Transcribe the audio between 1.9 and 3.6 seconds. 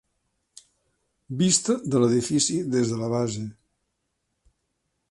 de l'edifici des de la base.